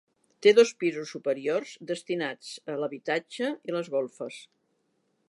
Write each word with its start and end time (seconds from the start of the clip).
Té 0.45 0.53
dos 0.59 0.71
pisos 0.83 1.11
superiors 1.15 1.75
destinats 1.91 2.51
a 2.75 2.79
l'habitatge 2.85 3.53
i 3.71 3.77
les 3.77 3.93
golfes. 3.99 4.41